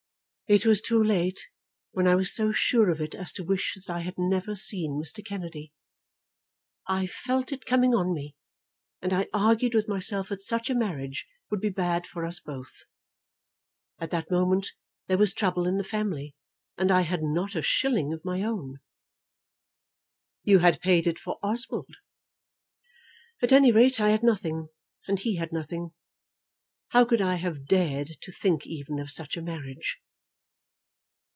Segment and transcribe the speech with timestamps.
[0.53, 1.47] "It was too late,
[1.91, 5.01] when I was so sure of it as to wish that I had never seen
[5.01, 5.23] Mr.
[5.25, 5.71] Kennedy.
[6.89, 8.35] I felt it coming on me,
[9.01, 12.83] and I argued with myself that such a marriage would be bad for us both.
[13.97, 14.73] At that moment
[15.07, 16.35] there was trouble in the family,
[16.77, 18.79] and I had not a shilling of my own."
[20.43, 21.95] "You had paid it for Oswald."
[23.41, 24.67] "At any rate, I had nothing;
[25.07, 25.91] and he had nothing.
[26.89, 29.99] How could I have dared to think even of such a marriage?"